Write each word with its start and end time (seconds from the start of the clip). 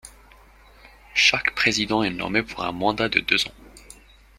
Chaque 1.13 1.53
président 1.53 2.01
est 2.01 2.09
nommé 2.09 2.41
pour 2.41 2.63
un 2.63 2.71
mandat 2.71 3.07
de 3.07 3.19
deux 3.19 3.45
ans. 3.45 3.53